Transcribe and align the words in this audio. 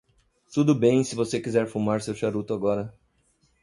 Tudo 0.51 0.73
bem 0.73 1.03
se 1.03 1.13
você 1.13 1.39
quiser 1.39 1.67
fumar 1.67 2.01
seu 2.01 2.15
charuto 2.15 2.55
agora. 2.55 2.91